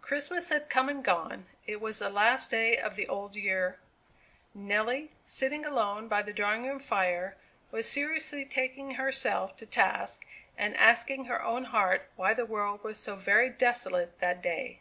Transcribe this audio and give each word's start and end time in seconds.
Christmas 0.00 0.50
had 0.50 0.70
come 0.70 0.88
and 0.88 1.02
gone. 1.02 1.46
It 1.66 1.80
was 1.80 1.98
the 1.98 2.08
last 2.08 2.48
day 2.48 2.76
of 2.76 2.94
the 2.94 3.08
old 3.08 3.34
year; 3.34 3.80
Nelly, 4.54 5.10
sitting 5.26 5.66
alone 5.66 6.06
by 6.06 6.22
the 6.22 6.32
drawing 6.32 6.64
room 6.64 6.78
fire, 6.78 7.36
was 7.72 7.90
seriously 7.90 8.44
taking 8.44 8.92
herself 8.92 9.56
to 9.56 9.66
task, 9.66 10.24
and 10.56 10.76
asking 10.76 11.24
her 11.24 11.42
own 11.42 11.64
heart 11.64 12.08
why 12.14 12.34
the 12.34 12.46
world 12.46 12.84
was 12.84 12.98
so 12.98 13.16
very 13.16 13.50
desolate 13.50 14.20
that 14.20 14.40
day? 14.40 14.78